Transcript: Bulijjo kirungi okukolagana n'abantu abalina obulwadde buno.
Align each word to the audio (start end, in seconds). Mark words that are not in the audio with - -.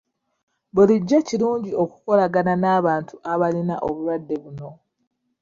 Bulijjo 0.73 1.17
kirungi 1.27 1.71
okukolagana 1.83 2.53
n'abantu 2.61 3.13
abalina 3.31 3.75
obulwadde 3.87 4.35
buno. 4.43 4.69